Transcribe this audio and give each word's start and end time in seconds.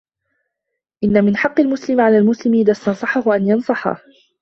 إنَّ 1.03 1.25
مِنْ 1.25 1.37
حَقِّ 1.37 1.59
الْمُسْلِمِ 1.59 2.01
عَلَى 2.01 2.17
الْمُسْلِمِ 2.17 2.53
إذَا 2.53 2.71
اسْتَنْصَحَهُ 2.71 3.35
أَنْ 3.35 3.47
يَنْصَحَهُ 3.47 3.97